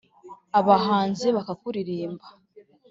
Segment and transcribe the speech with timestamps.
[0.59, 2.25] abahanzi bakakuririmba